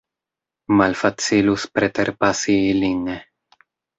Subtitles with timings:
[0.79, 3.05] Malfacilus preterpasi ilin.